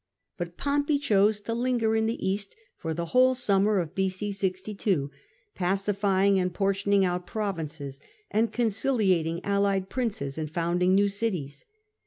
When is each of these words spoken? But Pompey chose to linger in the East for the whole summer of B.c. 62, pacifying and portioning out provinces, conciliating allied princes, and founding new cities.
But 0.35 0.57
Pompey 0.57 0.97
chose 0.97 1.39
to 1.41 1.53
linger 1.53 1.95
in 1.95 2.07
the 2.07 2.27
East 2.27 2.55
for 2.75 2.91
the 2.91 3.05
whole 3.13 3.35
summer 3.35 3.77
of 3.77 3.93
B.c. 3.93 4.31
62, 4.31 5.11
pacifying 5.53 6.39
and 6.39 6.51
portioning 6.51 7.05
out 7.05 7.27
provinces, 7.27 8.01
conciliating 8.33 9.45
allied 9.45 9.89
princes, 9.89 10.39
and 10.39 10.49
founding 10.49 10.95
new 10.95 11.07
cities. 11.07 11.65